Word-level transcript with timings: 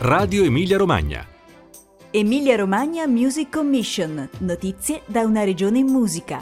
Radio 0.00 0.44
Emilia 0.44 0.76
Romagna. 0.76 1.26
Emilia 2.12 2.54
Romagna 2.54 3.04
Music 3.08 3.50
Commission. 3.50 4.30
Notizie 4.38 5.02
da 5.06 5.22
una 5.22 5.42
regione 5.42 5.78
in 5.78 5.86
musica. 5.86 6.40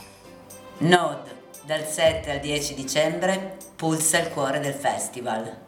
Node, 0.77 1.31
dal 1.65 1.83
7 1.83 2.29
al 2.33 2.39
10 2.39 2.75
dicembre, 2.75 3.57
pulsa 3.75 4.19
il 4.19 4.29
cuore 4.29 4.59
del 4.59 4.73
festival. 4.73 5.66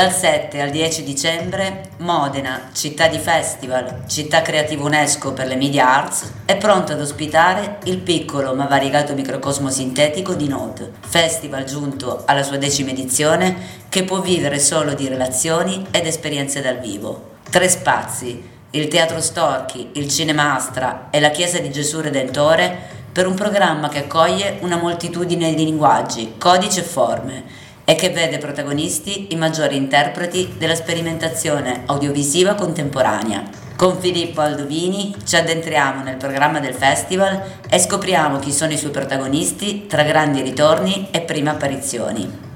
Dal 0.00 0.14
7 0.14 0.62
al 0.62 0.70
10 0.70 1.02
dicembre, 1.02 1.90
Modena, 1.98 2.70
città 2.72 3.06
di 3.06 3.18
festival, 3.18 4.04
città 4.06 4.40
creativa 4.40 4.82
UNESCO 4.84 5.34
per 5.34 5.46
le 5.46 5.56
media 5.56 5.94
arts, 5.94 6.32
è 6.46 6.56
pronta 6.56 6.94
ad 6.94 7.02
ospitare 7.02 7.80
il 7.84 7.98
piccolo 7.98 8.54
ma 8.54 8.64
variegato 8.64 9.12
microcosmo 9.12 9.68
sintetico 9.68 10.32
di 10.32 10.48
Node, 10.48 10.90
festival 11.06 11.64
giunto 11.64 12.22
alla 12.24 12.42
sua 12.42 12.56
decima 12.56 12.92
edizione 12.92 13.54
che 13.90 14.04
può 14.04 14.22
vivere 14.22 14.58
solo 14.58 14.94
di 14.94 15.06
relazioni 15.06 15.84
ed 15.90 16.06
esperienze 16.06 16.62
dal 16.62 16.78
vivo. 16.78 17.32
Tre 17.50 17.68
spazi, 17.68 18.42
il 18.70 18.88
Teatro 18.88 19.20
Storchi, 19.20 19.90
il 19.96 20.08
Cinema 20.08 20.54
Astra 20.54 21.08
e 21.10 21.20
la 21.20 21.28
Chiesa 21.28 21.58
di 21.58 21.70
Gesù 21.70 22.00
Redentore, 22.00 22.96
per 23.12 23.26
un 23.26 23.34
programma 23.34 23.90
che 23.90 24.04
accoglie 24.04 24.56
una 24.60 24.78
moltitudine 24.78 25.52
di 25.52 25.64
linguaggi, 25.66 26.36
codici 26.38 26.78
e 26.78 26.84
forme 26.84 27.68
e 27.90 27.96
che 27.96 28.10
vede 28.10 28.38
protagonisti 28.38 29.32
i 29.32 29.34
maggiori 29.34 29.74
interpreti 29.74 30.54
della 30.56 30.76
sperimentazione 30.76 31.82
audiovisiva 31.86 32.54
contemporanea. 32.54 33.42
Con 33.74 33.98
Filippo 33.98 34.42
Aldovini 34.42 35.12
ci 35.24 35.34
addentriamo 35.34 36.04
nel 36.04 36.14
programma 36.14 36.60
del 36.60 36.74
festival 36.74 37.42
e 37.68 37.80
scopriamo 37.80 38.38
chi 38.38 38.52
sono 38.52 38.70
i 38.70 38.78
suoi 38.78 38.92
protagonisti 38.92 39.88
tra 39.88 40.04
grandi 40.04 40.40
ritorni 40.40 41.08
e 41.10 41.22
prime 41.22 41.50
apparizioni. 41.50 42.49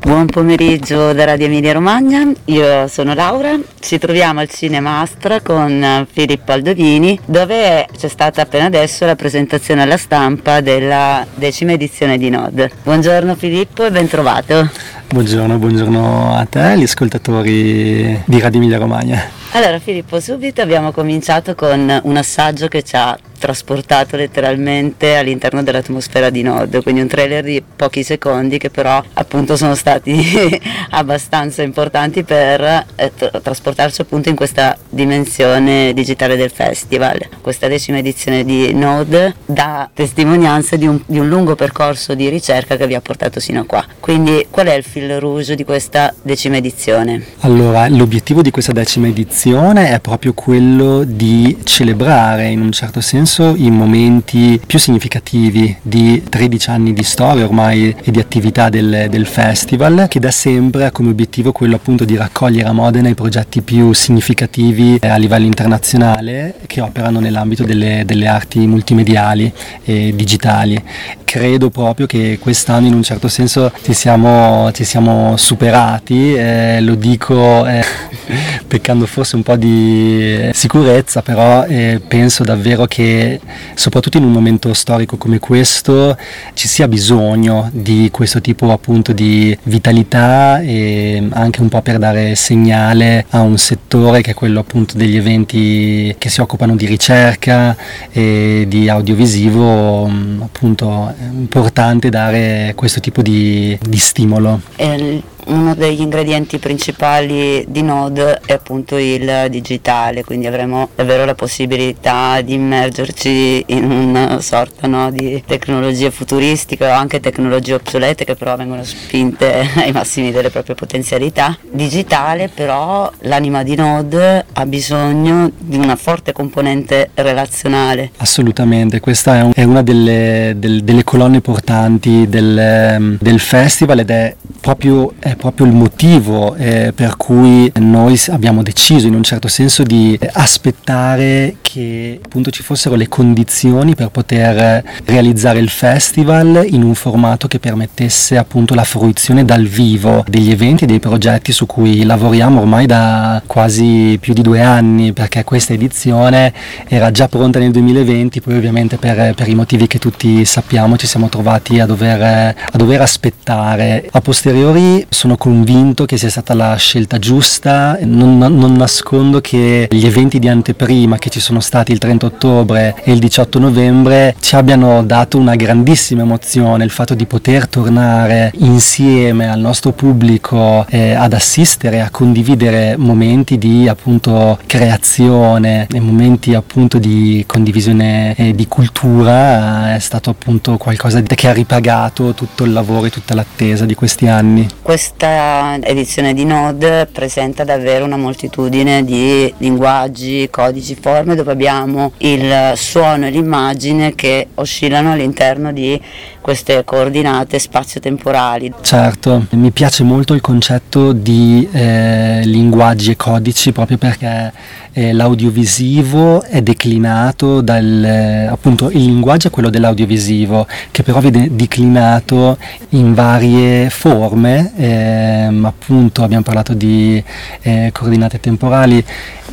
Buon 0.00 0.26
pomeriggio 0.26 1.12
da 1.12 1.24
Radio 1.24 1.44
Emilia 1.46 1.72
Romagna, 1.72 2.32
io 2.46 2.88
sono 2.88 3.12
Laura, 3.12 3.58
ci 3.78 3.98
troviamo 3.98 4.40
al 4.40 4.48
Cinema 4.48 5.00
Astra 5.02 5.42
con 5.42 6.06
Filippo 6.10 6.52
Aldovini 6.52 7.20
dove 7.26 7.86
c'è 7.96 8.08
stata 8.08 8.42
appena 8.42 8.64
adesso 8.64 9.04
la 9.04 9.14
presentazione 9.14 9.82
alla 9.82 9.98
stampa 9.98 10.62
della 10.62 11.24
decima 11.34 11.72
edizione 11.72 12.16
di 12.16 12.30
Nod. 12.30 12.68
Buongiorno 12.82 13.34
Filippo 13.36 13.84
e 13.84 13.90
ben 13.90 14.08
trovato. 14.08 14.70
Buongiorno, 15.08 15.58
buongiorno 15.58 16.34
a 16.34 16.46
te 16.46 16.60
e 16.60 16.72
agli 16.72 16.84
ascoltatori 16.84 18.22
di 18.24 18.40
Radio 18.40 18.58
Emilia 18.58 18.78
Romagna. 18.78 19.22
Allora 19.52 19.78
Filippo, 19.78 20.18
subito 20.18 20.62
abbiamo 20.62 20.92
cominciato 20.92 21.54
con 21.54 22.00
un 22.04 22.16
assaggio 22.16 22.68
che 22.68 22.82
ci 22.82 22.96
ha 22.96 23.16
trasportato 23.40 24.16
letteralmente 24.16 25.16
all'interno 25.16 25.62
dell'atmosfera 25.62 26.30
di 26.30 26.42
Nod, 26.42 26.82
quindi 26.82 27.00
un 27.00 27.08
trailer 27.08 27.42
di 27.42 27.60
pochi 27.74 28.04
secondi 28.04 28.58
che 28.58 28.70
però 28.70 29.02
appunto 29.14 29.56
sono 29.56 29.74
stati 29.74 30.60
abbastanza 30.90 31.62
importanti 31.62 32.22
per 32.22 32.84
eh, 32.94 33.12
tra- 33.16 33.40
trasportarci 33.40 34.02
appunto 34.02 34.28
in 34.28 34.36
questa 34.36 34.76
dimensione 34.88 35.92
digitale 35.94 36.36
del 36.36 36.50
festival. 36.50 37.18
Questa 37.40 37.66
decima 37.66 37.98
edizione 37.98 38.44
di 38.44 38.72
Node 38.74 39.34
dà 39.46 39.88
testimonianza 39.92 40.76
di 40.76 40.86
un, 40.86 41.00
di 41.06 41.18
un 41.18 41.28
lungo 41.28 41.54
percorso 41.56 42.14
di 42.14 42.28
ricerca 42.28 42.76
che 42.76 42.86
vi 42.86 42.94
ha 42.94 43.00
portato 43.00 43.40
sino 43.40 43.60
a 43.60 43.64
qua. 43.64 43.84
Quindi 43.98 44.46
qual 44.50 44.66
è 44.66 44.74
il 44.74 44.84
fil 44.84 45.18
rouge 45.18 45.54
di 45.54 45.64
questa 45.64 46.14
decima 46.22 46.58
edizione? 46.58 47.24
Allora, 47.40 47.88
l'obiettivo 47.88 48.42
di 48.42 48.50
questa 48.50 48.72
decima 48.72 49.08
edizione 49.08 49.90
è 49.90 50.00
proprio 50.00 50.34
quello 50.34 51.04
di 51.04 51.56
celebrare 51.64 52.48
in 52.48 52.60
un 52.60 52.72
certo 52.72 53.00
senso 53.00 53.29
senso 53.30 53.54
i 53.54 53.70
momenti 53.70 54.60
più 54.66 54.80
significativi 54.80 55.76
di 55.82 56.20
13 56.28 56.70
anni 56.70 56.92
di 56.92 57.04
storia 57.04 57.44
ormai 57.44 57.94
e 58.02 58.10
di 58.10 58.18
attività 58.18 58.68
del, 58.68 59.06
del 59.08 59.24
festival 59.24 60.06
che 60.08 60.18
da 60.18 60.32
sempre 60.32 60.86
ha 60.86 60.90
come 60.90 61.10
obiettivo 61.10 61.52
quello 61.52 61.76
appunto 61.76 62.04
di 62.04 62.16
raccogliere 62.16 62.68
a 62.68 62.72
Modena 62.72 63.08
i 63.08 63.14
progetti 63.14 63.62
più 63.62 63.92
significativi 63.92 64.96
eh, 65.00 65.06
a 65.06 65.16
livello 65.16 65.46
internazionale 65.46 66.56
che 66.66 66.80
operano 66.80 67.20
nell'ambito 67.20 67.62
delle, 67.62 68.02
delle 68.04 68.26
arti 68.26 68.66
multimediali 68.66 69.52
e 69.84 70.12
digitali. 70.12 70.82
Credo 71.30 71.70
proprio 71.70 72.08
che 72.08 72.40
quest'anno 72.40 72.88
in 72.88 72.92
un 72.92 73.04
certo 73.04 73.28
senso 73.28 73.70
ci 73.82 73.92
siamo, 73.92 74.68
ci 74.72 74.82
siamo 74.82 75.36
superati, 75.36 76.34
eh, 76.34 76.80
lo 76.80 76.96
dico 76.96 77.64
eh, 77.68 77.84
peccando 78.66 79.06
forse 79.06 79.36
un 79.36 79.44
po' 79.44 79.54
di 79.54 80.50
sicurezza, 80.52 81.22
però 81.22 81.66
eh, 81.66 82.00
penso 82.04 82.42
davvero 82.42 82.86
che 82.86 83.38
soprattutto 83.74 84.16
in 84.16 84.24
un 84.24 84.32
momento 84.32 84.74
storico 84.74 85.18
come 85.18 85.38
questo 85.38 86.16
ci 86.54 86.66
sia 86.66 86.88
bisogno 86.88 87.70
di 87.72 88.08
questo 88.10 88.40
tipo 88.40 88.72
appunto 88.72 89.12
di 89.12 89.56
vitalità 89.62 90.60
e 90.60 91.28
anche 91.30 91.60
un 91.60 91.68
po' 91.68 91.80
per 91.80 91.98
dare 91.98 92.34
segnale 92.34 93.24
a 93.30 93.42
un 93.42 93.56
settore 93.56 94.20
che 94.20 94.32
è 94.32 94.34
quello 94.34 94.58
appunto 94.58 94.96
degli 94.96 95.16
eventi 95.16 96.12
che 96.18 96.28
si 96.28 96.40
occupano 96.40 96.74
di 96.74 96.86
ricerca 96.86 97.76
e 98.10 98.64
di 98.66 98.88
audiovisivo 98.88 100.10
appunto 100.40 101.14
è 101.19 101.19
importante 101.24 102.08
dare 102.08 102.72
questo 102.74 103.00
tipo 103.00 103.22
di, 103.22 103.78
di 103.80 103.98
stimolo. 103.98 104.60
Eh, 104.76 105.22
uno 105.50 105.74
degli 105.74 106.00
ingredienti 106.00 106.58
principali 106.58 107.64
di 107.68 107.82
Node 107.82 108.40
è 108.44 108.52
appunto 108.52 108.96
il 108.96 109.46
digitale, 109.50 110.24
quindi 110.24 110.46
avremo 110.46 110.88
davvero 110.94 111.24
la 111.24 111.34
possibilità 111.34 112.40
di 112.40 112.54
immergerci 112.54 113.64
in 113.66 113.90
una 113.90 114.40
sorta 114.40 114.86
no, 114.86 115.10
di 115.10 115.42
tecnologie 115.46 116.10
futuristiche 116.10 116.86
o 116.86 116.90
anche 116.90 117.20
tecnologie 117.20 117.74
obsolete 117.74 118.24
che 118.24 118.34
però 118.34 118.56
vengono 118.56 118.84
spinte 118.84 119.68
ai 119.76 119.92
massimi 119.92 120.30
delle 120.30 120.50
proprie 120.50 120.74
potenzialità. 120.74 121.56
Digitale 121.70 122.48
però 122.52 123.10
l'anima 123.20 123.62
di 123.62 123.74
Node 123.74 124.44
ha 124.52 124.66
bisogno 124.66 125.50
di 125.58 125.76
una 125.76 125.96
forte 125.96 126.32
componente 126.32 127.10
relazionale. 127.14 128.12
Assolutamente, 128.18 129.00
questa 129.00 129.36
è, 129.36 129.42
un, 129.42 129.52
è 129.54 129.64
una 129.64 129.82
delle, 129.82 130.54
del, 130.56 130.82
delle, 130.82 131.04
colonne 131.04 131.40
portanti 131.40 132.28
del, 132.28 133.16
del 133.20 133.40
festival 133.40 134.00
ed 134.00 134.10
è 134.10 134.36
proprio, 134.60 135.14
è 135.18 135.34
proprio 135.36 135.66
il 135.66 135.72
motivo 135.72 136.54
eh, 136.54 136.92
per 136.94 137.16
cui 137.16 137.70
noi 137.76 138.20
abbiamo 138.28 138.62
deciso 138.62 139.06
in 139.06 139.14
un 139.14 139.22
certo 139.22 139.48
senso 139.48 139.82
di 139.82 140.18
aspettare 140.32 141.56
che 141.72 142.18
appunto 142.24 142.50
ci 142.50 142.64
fossero 142.64 142.96
le 142.96 143.06
condizioni 143.06 143.94
per 143.94 144.08
poter 144.08 144.82
realizzare 145.04 145.60
il 145.60 145.68
festival 145.68 146.66
in 146.68 146.82
un 146.82 146.94
formato 146.94 147.46
che 147.46 147.60
permettesse 147.60 148.36
appunto 148.36 148.74
la 148.74 148.82
fruizione 148.82 149.44
dal 149.44 149.64
vivo 149.64 150.24
degli 150.26 150.50
eventi 150.50 150.84
e 150.84 150.86
dei 150.88 150.98
progetti 150.98 151.52
su 151.52 151.66
cui 151.66 152.02
lavoriamo 152.02 152.60
ormai 152.60 152.86
da 152.86 153.40
quasi 153.46 154.18
più 154.20 154.34
di 154.34 154.42
due 154.42 154.60
anni 154.60 155.12
perché 155.12 155.44
questa 155.44 155.72
edizione 155.72 156.52
era 156.88 157.12
già 157.12 157.28
pronta 157.28 157.60
nel 157.60 157.70
2020 157.70 158.40
poi 158.40 158.56
ovviamente 158.56 158.96
per, 158.96 159.34
per 159.34 159.48
i 159.48 159.54
motivi 159.54 159.86
che 159.86 159.98
tutti 159.98 160.44
sappiamo 160.44 160.96
ci 160.96 161.06
siamo 161.06 161.28
trovati 161.28 161.78
a 161.78 161.86
dover, 161.86 162.54
a 162.70 162.76
dover 162.76 163.00
aspettare. 163.00 164.08
A 164.10 164.20
posteriori 164.20 165.06
sono 165.08 165.36
convinto 165.36 166.04
che 166.04 166.16
sia 166.16 166.30
stata 166.30 166.54
la 166.54 166.74
scelta 166.74 167.18
giusta 167.18 167.96
non, 168.02 168.38
non 168.38 168.72
nascondo 168.72 169.40
che 169.40 169.86
gli 169.88 170.06
eventi 170.06 170.38
di 170.40 170.48
anteprima 170.48 171.18
che 171.18 171.30
ci 171.30 171.38
sono 171.38 171.59
stati 171.60 171.92
il 171.92 171.98
30 171.98 172.26
ottobre 172.26 172.94
e 173.02 173.12
il 173.12 173.18
18 173.18 173.58
novembre 173.58 174.34
ci 174.40 174.56
abbiano 174.56 175.02
dato 175.04 175.38
una 175.38 175.56
grandissima 175.56 176.22
emozione 176.22 176.84
il 176.84 176.90
fatto 176.90 177.14
di 177.14 177.26
poter 177.26 177.68
tornare 177.68 178.52
insieme 178.58 179.50
al 179.50 179.60
nostro 179.60 179.92
pubblico 179.92 180.86
eh, 180.88 181.14
ad 181.14 181.32
assistere, 181.32 182.00
a 182.00 182.10
condividere 182.10 182.96
momenti 182.96 183.58
di 183.58 183.88
appunto 183.88 184.58
creazione 184.66 185.86
e 185.92 186.00
momenti 186.00 186.54
appunto 186.54 186.98
di 186.98 187.44
condivisione 187.46 188.34
eh, 188.36 188.54
di 188.54 188.66
cultura 188.66 189.94
è 189.94 189.98
stato 189.98 190.30
appunto 190.30 190.76
qualcosa 190.76 191.20
che 191.22 191.48
ha 191.48 191.52
ripagato 191.52 192.34
tutto 192.34 192.64
il 192.64 192.72
lavoro 192.72 193.06
e 193.06 193.10
tutta 193.10 193.34
l'attesa 193.34 193.84
di 193.84 193.94
questi 193.94 194.26
anni. 194.26 194.68
Questa 194.82 195.78
edizione 195.80 196.34
di 196.34 196.44
Node 196.44 197.08
presenta 197.10 197.64
davvero 197.64 198.04
una 198.04 198.16
moltitudine 198.16 199.04
di 199.04 199.52
linguaggi, 199.58 200.48
codici, 200.50 200.96
forme 201.00 201.34
dove 201.34 201.49
abbiamo 201.50 202.12
il 202.18 202.72
suono 202.74 203.26
e 203.26 203.30
l'immagine 203.30 204.14
che 204.14 204.48
oscillano 204.54 205.12
all'interno 205.12 205.72
di 205.72 206.00
queste 206.40 206.84
coordinate 206.84 207.58
spazio-temporali. 207.58 208.72
Certo, 208.80 209.46
mi 209.50 209.70
piace 209.70 210.02
molto 210.02 210.34
il 210.34 210.40
concetto 210.40 211.12
di 211.12 211.68
eh, 211.70 212.40
linguaggi 212.44 213.10
e 213.12 213.16
codici 213.16 213.72
proprio 213.72 213.98
perché 213.98 214.52
eh, 214.92 215.12
l'audiovisivo 215.12 216.42
è 216.42 216.62
declinato 216.62 217.60
dal 217.60 218.04
eh, 218.04 218.46
appunto 218.46 218.90
il 218.90 219.04
linguaggio 219.04 219.48
è 219.48 219.50
quello 219.50 219.70
dell'audiovisivo 219.70 220.66
che 220.90 221.02
però 221.02 221.20
viene 221.20 221.48
declinato 221.54 222.58
in 222.90 223.14
varie 223.14 223.88
forme 223.90 224.72
ehm, 224.76 225.64
appunto 225.64 226.22
abbiamo 226.24 226.42
parlato 226.42 226.74
di 226.74 227.22
eh, 227.62 227.90
coordinate 227.92 228.40
temporali 228.40 229.04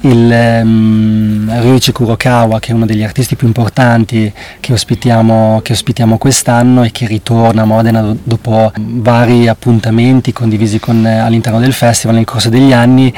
il 0.01 0.61
um, 0.63 1.49
Ryuichi 1.61 1.91
Kurokawa 1.91 2.59
che 2.59 2.71
è 2.71 2.73
uno 2.73 2.85
degli 2.85 3.03
artisti 3.03 3.35
più 3.35 3.47
importanti 3.47 4.31
che 4.59 4.73
ospitiamo, 4.73 5.61
che 5.63 5.73
ospitiamo 5.73 6.17
quest'anno 6.17 6.83
e 6.83 6.91
che 6.91 7.07
ritorna 7.07 7.63
a 7.63 7.65
Modena 7.65 8.01
do- 8.01 8.17
dopo 8.23 8.71
vari 8.75 9.47
appuntamenti 9.47 10.31
condivisi 10.33 10.79
con, 10.79 11.05
all'interno 11.05 11.59
del 11.59 11.73
festival 11.73 12.15
nel 12.15 12.25
corso 12.25 12.49
degli 12.49 12.73
anni 12.73 13.13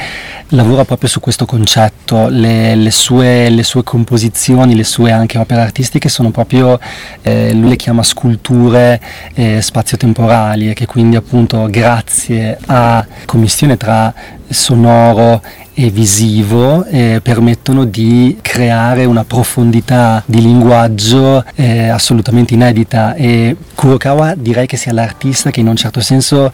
lavora 0.50 0.86
proprio 0.86 1.10
su 1.10 1.20
questo 1.20 1.46
concetto. 1.46 2.28
Le, 2.30 2.76
le, 2.76 2.92
sue, 2.92 3.50
le 3.50 3.64
sue, 3.64 3.84
composizioni 3.84 4.76
le 4.76 4.84
sue 4.84 5.12
anche 5.12 5.38
opere 5.38 5.62
artistiche 5.62 6.10
sono 6.10 6.32
proprio 6.32 6.80
eh, 7.22 7.54
lui 7.54 7.70
le 7.70 7.76
chiama 7.76 8.04
sculture 8.04 9.00
eh, 9.34 9.62
spazio-temporali 9.62 10.70
e 10.70 10.74
che 10.74 10.86
quindi 10.86 11.16
appunto 11.16 11.68
grazie 11.70 12.58
a 12.66 13.06
commissione 13.26 13.78
tra 13.78 14.14
sonoro 14.50 15.42
e 15.80 15.90
visivo 15.92 16.84
eh, 16.86 17.22
permettono 17.24 17.86
di 17.86 18.38
creare 18.42 19.06
una 19.06 19.24
profondità 19.24 20.22
di 20.26 20.42
linguaggio 20.42 21.42
eh, 21.56 21.88
assolutamente 21.88 22.54
inedita. 22.54 23.16
E 23.16 23.56
Kurokawa 23.76 24.36
direi 24.36 24.68
che 24.68 24.76
sia 24.76 24.92
l'artista 24.92 25.52
che 25.52 25.62
in 25.62 25.68
un 25.68 25.78
certo 25.78 26.02
senso 26.02 26.52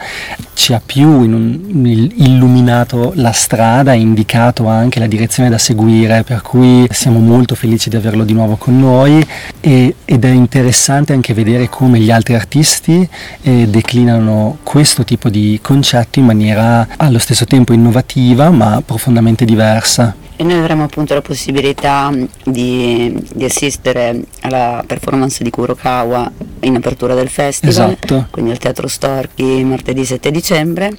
ci 0.53 0.73
ha 0.73 0.81
più 0.83 1.07
un, 1.09 2.11
illuminato 2.17 3.13
la 3.15 3.31
strada 3.31 3.93
e 3.93 3.99
indicato 3.99 4.67
anche 4.67 4.99
la 4.99 5.07
direzione 5.07 5.49
da 5.49 5.57
seguire 5.57 6.23
per 6.23 6.43
cui 6.43 6.87
siamo 6.91 7.17
molto 7.17 7.55
felici 7.55 7.89
di 7.89 7.95
averlo 7.95 8.23
di 8.23 8.33
nuovo 8.33 8.57
con 8.57 8.77
noi. 8.79 9.25
E, 9.59 9.95
ed 10.05 10.23
è 10.23 10.29
interessante 10.29 11.13
anche 11.13 11.33
vedere 11.33 11.67
come 11.67 11.97
gli 11.97 12.11
altri 12.11 12.35
artisti 12.35 13.07
eh, 13.41 13.67
declinano 13.67 14.59
questo 14.61 15.03
tipo 15.03 15.29
di 15.29 15.57
concetto 15.63 16.19
in 16.19 16.25
maniera 16.25 16.87
allo 16.97 17.17
stesso 17.17 17.45
tempo 17.45 17.73
innovativa 17.85 18.49
ma 18.49 18.81
profondamente 18.83 19.45
diversa. 19.45 20.15
E 20.37 20.43
noi 20.43 20.57
avremo 20.57 20.83
appunto 20.83 21.13
la 21.13 21.21
possibilità 21.21 22.11
di, 22.43 23.15
di, 23.33 23.45
assistere 23.45 24.21
alla 24.45 24.83
performance 24.85 25.43
di 25.43 25.49
Kurokawa 25.49 26.31
in 26.61 26.75
apertura 26.75 27.13
del 27.13 27.29
festival, 27.29 27.91
esatto. 27.91 28.27
quindi 28.31 28.51
al 28.51 28.57
Teatro 28.57 28.87
Storchi 28.87 29.63
martedì 29.63 30.03
7 30.03 30.31
dicembre 30.31 30.91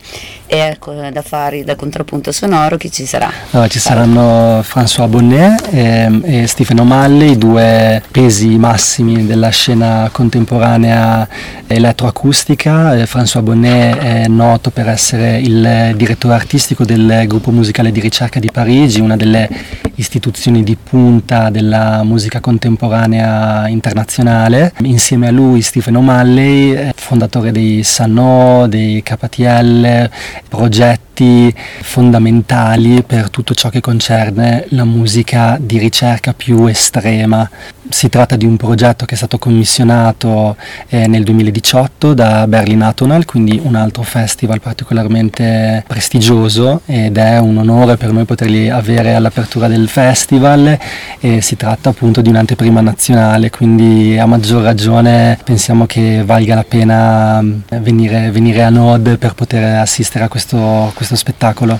e 0.47 0.59
ecco, 0.59 0.93
da 0.93 1.23
fare 1.23 1.65
da 1.65 1.75
contrappunto 1.75 2.31
sonoro 2.31 2.77
chi 2.77 2.91
ci 2.91 3.05
sarà? 3.05 3.31
Allora, 3.51 3.69
ci 3.69 3.81
saranno 3.81 4.63
François 4.63 5.09
Bonnet 5.09 5.69
e, 5.73 6.21
e 6.23 6.47
Stephen 6.47 6.81
O'Malley, 6.81 7.37
due 7.37 8.01
pesi 8.13 8.57
massimi 8.57 9.27
della 9.27 9.49
scena 9.49 10.09
contemporanea 10.13 11.27
elettroacustica. 11.67 12.97
Eh, 12.97 13.07
François 13.07 13.43
Bonnet 13.43 13.97
è 13.97 14.29
noto 14.29 14.71
per 14.71 14.89
essere 14.89 15.39
il 15.41 15.95
direttore 15.97 16.35
artistico 16.35 16.85
del 16.85 17.25
gruppo 17.27 17.51
musicale 17.51 17.91
di 17.91 17.99
ricerca 18.01 18.39
di 18.39 18.51
Parigi, 18.53 19.01
una 19.01 19.17
delle 19.17 19.49
istituzioni 19.97 20.63
di 20.63 20.77
punta 20.77 21.51
della 21.51 22.03
musica 22.05 22.39
contemporanea 22.39 23.36
internazionale. 23.69 24.73
Insieme 24.83 25.29
a 25.29 25.31
lui 25.31 25.63
Stephen 25.63 25.97
O'Malley, 25.97 26.91
fondatore 26.95 27.53
dei 27.53 27.83
Sanò, 27.83 28.67
dei 28.67 29.03
KTL, 29.03 30.11
progetti 30.49 31.55
fondamentali 31.81 33.03
per 33.03 33.31
tutto 33.31 33.55
ciò 33.55 33.69
che 33.69 33.81
concerne 33.81 34.67
la 34.71 34.85
musica 34.85 35.57
di 35.61 35.79
ricerca 35.79 36.35
più 36.35 36.67
estrema. 36.67 37.49
Si 37.89 38.09
tratta 38.09 38.37
di 38.37 38.45
un 38.45 38.57
progetto 38.57 39.05
che 39.05 39.15
è 39.15 39.17
stato 39.17 39.39
commissionato 39.39 40.57
eh, 40.89 41.07
nel 41.07 41.23
2018 41.23 42.15
da 42.15 42.47
Berlin 42.47 42.83
Atonal, 42.83 43.25
quindi 43.25 43.61
un 43.63 43.75
altro 43.75 44.03
festival 44.03 44.61
particolarmente 44.61 45.85
prestigioso 45.87 46.83
ed 46.85 47.17
è 47.17 47.39
un 47.39 47.57
onore 47.57 47.97
per 47.97 48.13
noi 48.13 48.25
poterli 48.25 48.69
avere 48.69 49.15
all'apertura 49.15 49.69
del 49.69 49.89
festival 49.89 50.79
e 51.21 51.41
si 51.41 51.57
tratta 51.57 51.91
appunto 51.91 52.21
di 52.21 52.29
un'anteprima 52.29 52.81
nazionale, 52.81 53.51
quindi 53.51 54.19
a 54.19 54.27
maggior 54.27 54.63
ragione 54.63 55.39
pensiamo 55.43 55.87
che 55.87 56.23
valga 56.25 56.57
la 56.57 56.65
pena 56.65 57.41
eh, 57.41 57.79
venire, 57.81 58.31
venire 58.31 58.63
a 58.63 58.69
Nod 58.69 59.17
per 59.17 59.35
poter 59.35 59.79
assistere 59.79 60.25
a 60.25 60.29
questo, 60.29 60.93
questo 60.95 61.15
spettacolo. 61.15 61.79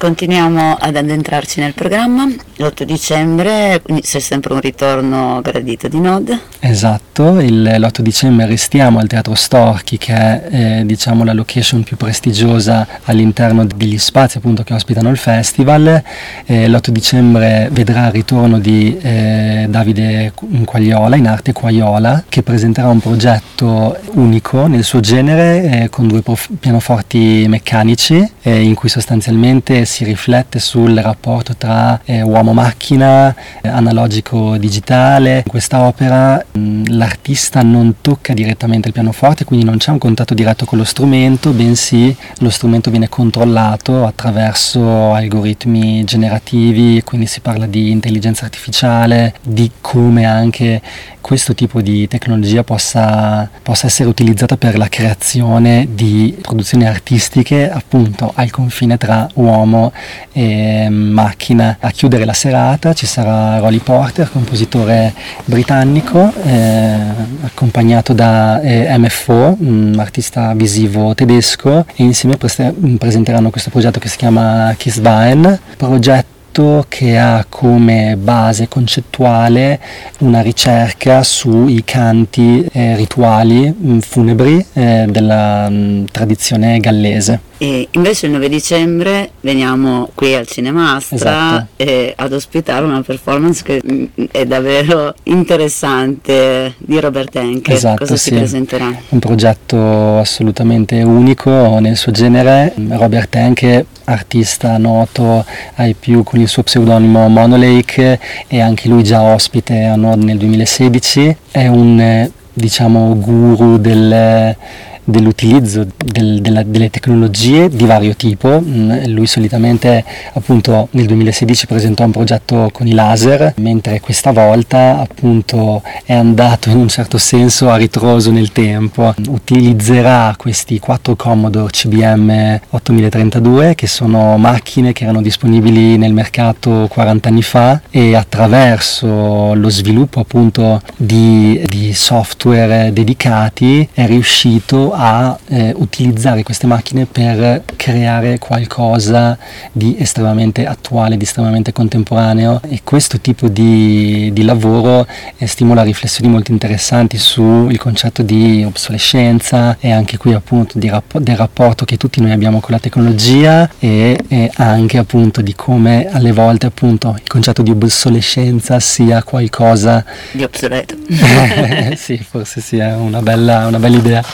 Continuiamo 0.00 0.76
ad 0.80 0.96
addentrarci 0.96 1.60
nel 1.60 1.74
programma, 1.74 2.24
l'8 2.24 2.84
dicembre, 2.84 3.82
quindi 3.82 4.00
c'è 4.00 4.18
sempre 4.18 4.54
un 4.54 4.60
ritorno 4.60 5.42
gradito 5.42 5.88
di 5.88 6.00
Nod. 6.00 6.40
Esatto, 6.58 7.38
il, 7.38 7.62
l'8 7.62 8.00
dicembre 8.00 8.46
restiamo 8.46 8.98
al 8.98 9.06
Teatro 9.06 9.34
Storchi 9.34 9.98
che 9.98 10.14
è 10.14 10.46
eh, 10.50 10.86
diciamo, 10.86 11.22
la 11.22 11.34
location 11.34 11.82
più 11.82 11.98
prestigiosa 11.98 12.86
all'interno 13.04 13.66
degli 13.66 13.98
spazi 13.98 14.38
appunto, 14.38 14.62
che 14.62 14.72
ospitano 14.72 15.10
il 15.10 15.18
festival. 15.18 16.02
Eh, 16.46 16.66
l'8 16.66 16.88
dicembre 16.88 17.68
vedrà 17.70 18.06
il 18.06 18.12
ritorno 18.12 18.58
di 18.58 18.96
eh, 19.02 19.66
Davide 19.68 20.32
Quagliola, 20.64 21.16
in 21.16 21.26
arte 21.26 21.52
Quagliola, 21.52 22.24
che 22.26 22.42
presenterà 22.42 22.88
un 22.88 23.00
progetto 23.00 23.49
unico 23.66 24.66
nel 24.66 24.84
suo 24.84 25.00
genere 25.00 25.82
eh, 25.82 25.88
con 25.90 26.08
due 26.08 26.22
prof- 26.22 26.50
pianoforti 26.58 27.46
meccanici 27.48 28.28
eh, 28.42 28.62
in 28.62 28.74
cui 28.74 28.88
sostanzialmente 28.88 29.84
si 29.84 30.04
riflette 30.04 30.58
sul 30.58 30.96
rapporto 30.98 31.54
tra 31.56 32.00
eh, 32.04 32.22
uomo-macchina, 32.22 33.34
eh, 33.62 33.68
analogico-digitale. 33.68 35.36
In 35.44 35.50
questa 35.50 35.80
opera 35.80 36.44
mh, 36.52 36.84
l'artista 36.88 37.62
non 37.62 37.96
tocca 38.00 38.32
direttamente 38.32 38.88
il 38.88 38.94
pianoforte, 38.94 39.44
quindi 39.44 39.64
non 39.64 39.78
c'è 39.78 39.90
un 39.90 39.98
contatto 39.98 40.34
diretto 40.34 40.64
con 40.64 40.78
lo 40.78 40.84
strumento, 40.84 41.50
bensì 41.50 42.16
lo 42.38 42.50
strumento 42.50 42.90
viene 42.90 43.08
controllato 43.08 44.06
attraverso 44.06 45.12
algoritmi 45.12 46.04
generativi, 46.04 47.02
quindi 47.02 47.26
si 47.26 47.40
parla 47.40 47.66
di 47.66 47.90
intelligenza 47.90 48.44
artificiale, 48.44 49.34
di 49.42 49.70
come 49.80 50.24
anche 50.24 50.80
questo 51.20 51.54
tipo 51.54 51.80
di 51.80 52.08
tecnologia 52.08 52.64
possa, 52.64 53.49
possa 53.62 53.86
essere 53.86 54.08
utilizzata 54.08 54.56
per 54.56 54.76
la 54.76 54.88
creazione 54.88 55.86
di 55.92 56.36
produzioni 56.40 56.86
artistiche 56.86 57.70
appunto 57.70 58.32
al 58.34 58.50
confine 58.50 58.96
tra 58.96 59.28
uomo 59.34 59.92
e 60.32 60.88
macchina. 60.88 61.76
A 61.80 61.90
chiudere 61.90 62.24
la 62.24 62.32
serata 62.32 62.92
ci 62.94 63.06
sarà 63.06 63.58
Rolly 63.58 63.78
Porter, 63.78 64.30
compositore 64.30 65.14
britannico, 65.44 66.32
eh, 66.42 66.96
accompagnato 67.42 68.12
da 68.12 68.60
eh, 68.60 68.96
MFO, 68.98 69.56
un 69.60 69.96
artista 69.98 70.54
visivo 70.54 71.14
tedesco, 71.14 71.84
e 71.94 72.02
insieme 72.02 72.36
preste- 72.36 72.74
presenteranno 72.98 73.50
questo 73.50 73.70
progetto 73.70 74.00
che 74.00 74.08
si 74.08 74.16
chiama 74.16 74.74
Kissbein, 74.76 75.58
progetto 75.76 76.38
progetto 76.50 76.84
che 76.88 77.16
ha 77.16 77.46
come 77.48 78.16
base 78.18 78.68
concettuale 78.68 79.80
una 80.18 80.42
ricerca 80.42 81.22
sui 81.22 81.82
canti 81.84 82.66
eh, 82.72 82.96
rituali 82.96 83.72
mm, 83.72 83.98
funebri 84.00 84.66
eh, 84.74 85.06
della 85.08 85.68
mh, 85.68 85.74
mm, 85.74 86.04
tradizione 86.10 86.78
gallese. 86.78 87.49
E 87.62 87.88
invece 87.90 88.24
il 88.24 88.32
9 88.32 88.48
dicembre 88.48 89.32
veniamo 89.42 90.08
qui 90.14 90.34
al 90.34 90.46
Cinemastra 90.46 91.68
esatto. 91.76 92.14
ad 92.16 92.32
ospitare 92.32 92.86
una 92.86 93.02
performance 93.02 93.62
che 93.62 93.82
mm, 93.84 94.04
è 94.30 94.46
davvero 94.46 95.14
interessante 95.24 96.72
di 96.78 96.98
Robert 96.98 97.36
Henke. 97.36 97.74
Esatto, 97.74 97.98
Cosa 97.98 98.16
sì. 98.16 98.30
si 98.30 98.34
presenterà? 98.34 98.90
Un 99.10 99.18
progetto 99.18 100.16
assolutamente 100.16 101.02
unico 101.02 101.78
nel 101.80 101.98
suo 101.98 102.12
genere. 102.12 102.72
Robert 102.88 103.34
Henke, 103.34 103.84
artista 104.04 104.78
noto 104.78 105.44
ai 105.74 105.92
più 105.92 106.22
con 106.22 106.40
il 106.40 106.48
suo 106.48 106.62
pseudonimo 106.62 107.28
Monolake 107.28 108.18
e 108.46 108.58
anche 108.62 108.88
lui 108.88 109.04
già 109.04 109.20
ospite 109.20 109.84
a 109.84 109.96
Nord 109.96 110.22
nel 110.22 110.38
2016. 110.38 111.36
È 111.50 111.66
un 111.66 112.30
diciamo 112.54 113.16
guru 113.16 113.76
del 113.76 114.56
dell'utilizzo 115.04 115.86
del, 115.96 116.40
della, 116.40 116.62
delle 116.62 116.90
tecnologie 116.90 117.68
di 117.68 117.84
vario 117.84 118.14
tipo. 118.14 118.60
Mm, 118.60 119.06
lui 119.06 119.26
solitamente 119.26 120.04
appunto 120.32 120.88
nel 120.92 121.06
2016 121.06 121.66
presentò 121.66 122.04
un 122.04 122.10
progetto 122.10 122.70
con 122.72 122.86
i 122.86 122.92
laser, 122.92 123.54
mentre 123.58 124.00
questa 124.00 124.32
volta 124.32 125.00
appunto 125.00 125.82
è 126.04 126.14
andato 126.14 126.70
in 126.70 126.76
un 126.76 126.88
certo 126.88 127.18
senso 127.18 127.70
a 127.70 127.76
ritroso 127.76 128.30
nel 128.30 128.52
tempo. 128.52 129.14
Utilizzerà 129.28 130.34
questi 130.36 130.78
quattro 130.78 131.16
Commodore 131.16 131.70
CBM 131.70 132.60
8032 132.70 133.74
che 133.74 133.86
sono 133.86 134.36
macchine 134.36 134.92
che 134.92 135.04
erano 135.04 135.22
disponibili 135.22 135.96
nel 135.96 136.12
mercato 136.12 136.86
40 136.88 137.28
anni 137.28 137.42
fa 137.42 137.80
e 137.90 138.14
attraverso 138.14 139.54
lo 139.54 139.68
sviluppo 139.68 140.20
appunto 140.20 140.80
di, 140.96 141.60
di 141.66 141.92
software 141.92 142.92
dedicati 142.92 143.88
è 143.92 144.06
riuscito 144.06 144.89
a 144.92 145.38
eh, 145.48 145.72
utilizzare 145.76 146.42
queste 146.42 146.66
macchine 146.66 147.06
per 147.06 147.62
creare 147.76 148.38
qualcosa 148.38 149.38
di 149.72 149.96
estremamente 149.98 150.66
attuale, 150.66 151.16
di 151.16 151.24
estremamente 151.24 151.72
contemporaneo 151.72 152.60
e 152.68 152.80
questo 152.84 153.20
tipo 153.20 153.48
di, 153.48 154.30
di 154.32 154.42
lavoro 154.42 155.06
eh, 155.36 155.46
stimola 155.46 155.82
riflessioni 155.82 156.30
molto 156.30 156.52
interessanti 156.52 157.18
sul 157.18 157.76
concetto 157.78 158.22
di 158.22 158.64
obsolescenza 158.64 159.76
e 159.80 159.90
anche 159.90 160.16
qui 160.16 160.32
appunto 160.32 160.78
rapp- 160.82 161.18
del 161.18 161.36
rapporto 161.36 161.84
che 161.84 161.96
tutti 161.96 162.20
noi 162.20 162.32
abbiamo 162.32 162.60
con 162.60 162.72
la 162.72 162.80
tecnologia 162.80 163.70
e, 163.78 164.18
e 164.28 164.50
anche 164.54 164.98
appunto 164.98 165.40
di 165.40 165.54
come 165.54 166.08
alle 166.10 166.32
volte 166.32 166.66
appunto 166.66 167.16
il 167.16 167.28
concetto 167.28 167.62
di 167.62 167.70
obsolescenza 167.70 168.78
sia 168.80 169.22
qualcosa 169.22 170.04
di 170.32 170.42
obsoleto. 170.42 170.96
sì, 171.96 172.18
forse 172.18 172.60
sia 172.60 172.96
una 172.96 173.20
bella, 173.22 173.66
una 173.66 173.78
bella 173.78 173.96
idea. 173.96 174.24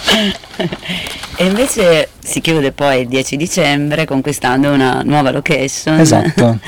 E 1.39 1.45
invece 1.45 2.09
si 2.19 2.41
chiude 2.41 2.73
poi 2.73 3.03
il 3.03 3.09
10 3.09 3.37
dicembre 3.37 4.07
conquistando 4.07 4.71
una 4.71 5.03
nuova 5.05 5.31
location. 5.31 6.01
Esatto. 6.01 6.59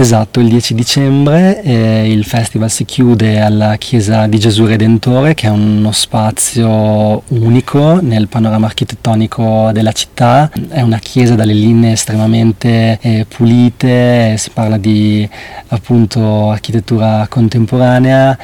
Esatto, 0.00 0.38
il 0.38 0.46
10 0.46 0.74
dicembre 0.74 1.60
eh, 1.60 2.08
il 2.08 2.24
festival 2.24 2.70
si 2.70 2.84
chiude 2.84 3.40
alla 3.40 3.74
chiesa 3.78 4.28
di 4.28 4.38
Gesù 4.38 4.64
Redentore 4.64 5.34
che 5.34 5.48
è 5.48 5.50
uno 5.50 5.90
spazio 5.90 7.22
unico 7.26 7.98
nel 8.00 8.28
panorama 8.28 8.66
architettonico 8.66 9.70
della 9.72 9.90
città, 9.90 10.52
è 10.68 10.82
una 10.82 11.00
chiesa 11.00 11.34
dalle 11.34 11.52
linee 11.52 11.94
estremamente 11.94 13.00
eh, 13.02 13.26
pulite, 13.26 14.36
si 14.38 14.50
parla 14.50 14.76
di 14.76 15.28
appunto 15.66 16.48
architettura 16.50 17.26
contemporanea 17.28 18.38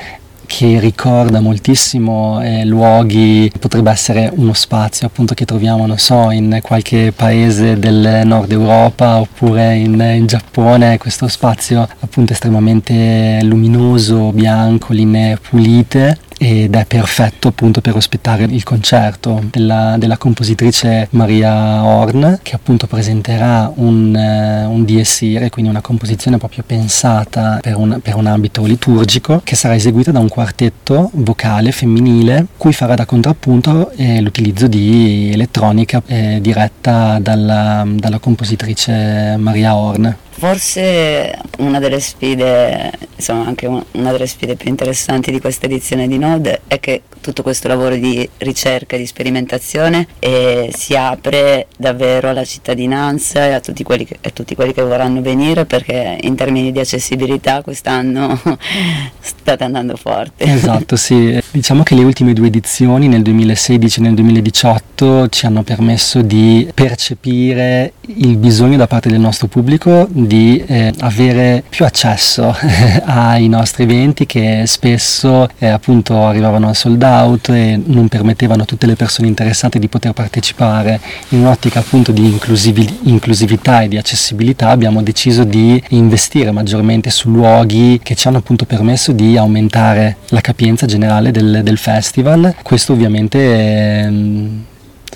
che 0.46 0.78
ricorda 0.78 1.40
moltissimo 1.40 2.42
eh, 2.42 2.64
luoghi, 2.64 3.50
potrebbe 3.58 3.90
essere 3.90 4.30
uno 4.34 4.52
spazio 4.52 5.06
appunto 5.06 5.34
che 5.34 5.44
troviamo, 5.44 5.86
non 5.86 5.98
so, 5.98 6.30
in 6.30 6.58
qualche 6.62 7.12
paese 7.14 7.78
del 7.78 8.22
nord 8.24 8.50
Europa 8.52 9.20
oppure 9.20 9.76
in, 9.76 10.00
in 10.00 10.26
Giappone, 10.26 10.98
questo 10.98 11.28
spazio 11.28 11.86
appunto 12.00 12.32
estremamente 12.32 13.40
luminoso, 13.42 14.32
bianco, 14.32 14.92
linee 14.92 15.38
pulite 15.38 16.18
ed 16.38 16.74
è 16.74 16.84
perfetto 16.86 17.48
appunto 17.48 17.80
per 17.80 17.96
ospitare 17.96 18.44
il 18.44 18.62
concerto 18.62 19.42
della, 19.50 19.96
della 19.98 20.16
compositrice 20.16 21.08
Maria 21.10 21.84
Horn 21.84 22.40
che 22.42 22.54
appunto 22.54 22.86
presenterà 22.86 23.72
un, 23.74 24.14
uh, 24.14 24.70
un 24.70 24.84
DSIR, 24.84 25.48
quindi 25.50 25.70
una 25.70 25.80
composizione 25.80 26.38
proprio 26.38 26.62
pensata 26.66 27.58
per 27.60 27.76
un, 27.76 28.00
per 28.02 28.16
un, 28.16 28.26
ambito 28.26 28.64
liturgico 28.64 29.40
che 29.44 29.56
sarà 29.56 29.74
eseguita 29.74 30.10
da 30.10 30.18
un 30.18 30.28
quartetto 30.28 31.10
vocale 31.14 31.72
femminile 31.72 32.46
cui 32.56 32.72
farà 32.72 32.94
da 32.94 33.06
contrappunto 33.06 33.90
eh, 33.96 34.20
l'utilizzo 34.20 34.66
di 34.66 35.30
elettronica 35.32 36.02
eh, 36.06 36.38
diretta 36.40 37.18
dalla, 37.20 37.84
dalla 37.86 38.18
compositrice 38.18 39.36
Maria 39.38 39.76
Horn. 39.76 40.16
Forse 40.36 41.38
una 41.58 41.78
delle 41.78 42.00
sfide, 42.00 42.90
insomma 43.14 43.46
anche 43.46 43.66
una 43.66 44.10
delle 44.10 44.26
sfide 44.26 44.56
più 44.56 44.68
interessanti 44.68 45.30
di 45.30 45.40
questa 45.40 45.66
edizione 45.66 46.08
di 46.08 46.18
Node 46.24 46.62
è 46.66 46.80
che 46.80 47.02
tutto 47.20 47.42
questo 47.42 47.68
lavoro 47.68 47.96
di 47.96 48.28
ricerca 48.38 48.96
e 48.96 48.98
di 48.98 49.06
sperimentazione 49.06 50.06
eh, 50.18 50.70
si 50.74 50.94
apre 50.94 51.68
davvero 51.76 52.28
alla 52.28 52.44
cittadinanza 52.44 53.46
e 53.46 53.52
a 53.52 53.60
tutti, 53.60 53.82
che, 53.82 54.18
a 54.20 54.30
tutti, 54.30 54.54
quelli 54.54 54.72
che, 54.72 54.82
vorranno 54.82 55.22
venire 55.22 55.64
perché 55.64 56.18
in 56.20 56.34
termini 56.34 56.72
di 56.72 56.80
accessibilità 56.80 57.62
quest'anno 57.62 58.40
state 59.20 59.64
andando 59.64 59.96
forte. 59.96 60.44
Esatto, 60.44 60.96
sì. 60.96 61.40
Diciamo 61.54 61.84
che 61.84 61.94
le 61.94 62.02
ultime 62.02 62.32
due 62.32 62.48
edizioni 62.48 63.06
nel 63.06 63.22
2016 63.22 64.00
e 64.00 64.02
nel 64.02 64.14
2018 64.14 65.28
ci 65.28 65.46
hanno 65.46 65.62
permesso 65.62 66.20
di 66.20 66.68
percepire 66.74 67.92
il 68.06 68.36
bisogno 68.38 68.76
da 68.76 68.88
parte 68.88 69.08
del 69.08 69.20
nostro 69.20 69.46
pubblico 69.46 70.08
di 70.10 70.62
eh, 70.66 70.92
avere 70.98 71.62
più 71.68 71.84
accesso 71.84 72.52
ai 73.06 73.46
nostri 73.46 73.84
eventi 73.84 74.26
che 74.26 74.64
spesso 74.66 75.48
eh, 75.58 75.68
appunto 75.68 76.26
arrivavano 76.26 76.66
al 76.66 76.74
sold 76.74 77.00
out 77.02 77.48
e 77.50 77.80
non 77.84 78.08
permettevano 78.08 78.62
a 78.62 78.66
tutte 78.66 78.86
le 78.86 78.96
persone 78.96 79.28
interessate 79.28 79.78
di 79.78 79.86
poter 79.86 80.12
partecipare. 80.12 81.00
In 81.28 81.42
un'ottica 81.42 81.78
appunto 81.78 82.10
di 82.10 82.24
inclusivi- 82.24 82.98
inclusività 83.02 83.82
e 83.82 83.88
di 83.88 83.96
accessibilità 83.96 84.70
abbiamo 84.70 85.04
deciso 85.04 85.44
di 85.44 85.80
investire 85.90 86.50
maggiormente 86.50 87.10
su 87.10 87.30
luoghi 87.30 88.00
che 88.02 88.16
ci 88.16 88.26
hanno 88.26 88.38
appunto 88.38 88.64
permesso 88.64 89.12
di 89.12 89.36
aumentare 89.36 90.16
la 90.30 90.40
capienza 90.40 90.84
generale 90.86 91.30
del, 91.30 91.43
del 91.62 91.78
festival. 91.78 92.54
Questo 92.62 92.92
ovviamente... 92.92 93.38
Eh, 93.38 94.72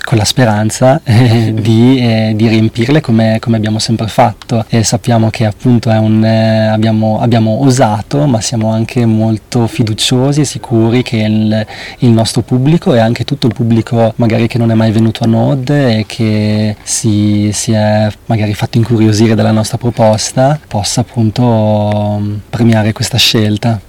con 0.09 0.17
la 0.17 0.25
speranza 0.25 0.99
eh, 1.03 1.53
di, 1.61 1.99
eh, 1.99 2.33
di, 2.35 2.47
riempirle 2.47 2.99
come, 2.99 3.37
come, 3.39 3.57
abbiamo 3.57 3.77
sempre 3.77 4.07
fatto 4.07 4.65
e 4.67 4.83
sappiamo 4.83 5.29
che 5.29 5.45
appunto 5.45 5.89
un, 5.89 6.25
eh, 6.25 6.65
abbiamo, 6.65 7.19
abbiamo, 7.19 7.61
osato 7.61 8.25
ma 8.25 8.41
siamo 8.41 8.71
anche 8.71 9.05
molto 9.05 9.67
fiduciosi 9.67 10.41
e 10.41 10.45
sicuri 10.45 11.03
che 11.03 11.17
il, 11.17 11.65
il, 11.99 12.09
nostro 12.09 12.41
pubblico 12.41 12.95
e 12.95 12.99
anche 12.99 13.23
tutto 13.23 13.45
il 13.45 13.53
pubblico 13.53 14.13
magari 14.15 14.47
che 14.47 14.57
non 14.57 14.71
è 14.71 14.73
mai 14.73 14.91
venuto 14.91 15.23
a 15.23 15.27
Nod 15.27 15.69
e 15.69 16.05
che 16.07 16.75
si, 16.81 17.51
si 17.53 17.71
è 17.73 18.09
magari 18.25 18.55
fatto 18.55 18.77
incuriosire 18.77 19.35
dalla 19.35 19.51
nostra 19.51 19.77
proposta 19.77 20.59
possa 20.67 21.01
appunto 21.01 22.39
premiare 22.49 22.93
questa 22.93 23.17
scelta. 23.17 23.79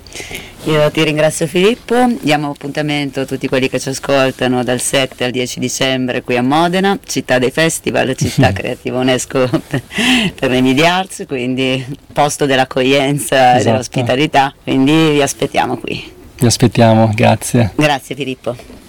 Io 0.64 0.90
ti 0.90 1.02
ringrazio 1.02 1.46
Filippo, 1.46 1.94
diamo 2.20 2.50
appuntamento 2.50 3.20
a 3.20 3.24
tutti 3.24 3.48
quelli 3.48 3.70
che 3.70 3.80
ci 3.80 3.88
ascoltano 3.88 4.62
dal 4.62 4.78
7 4.78 5.24
al 5.24 5.30
10 5.30 5.58
dicembre 5.58 6.22
qui 6.22 6.36
a 6.36 6.42
Modena, 6.42 6.98
città 7.02 7.38
dei 7.38 7.50
festival, 7.50 8.14
città 8.14 8.52
creativa 8.54 8.98
UNESCO 8.98 9.48
per 10.38 10.50
le 10.50 10.60
media 10.60 10.96
arts, 10.96 11.24
quindi 11.26 11.82
posto 12.12 12.44
dell'accoglienza 12.44 13.36
esatto. 13.36 13.60
e 13.60 13.64
dell'ospitalità, 13.64 14.54
quindi 14.62 15.12
vi 15.12 15.22
aspettiamo 15.22 15.78
qui. 15.78 16.12
Vi 16.38 16.46
aspettiamo, 16.46 17.10
grazie. 17.14 17.72
Grazie 17.74 18.14
Filippo. 18.14 18.79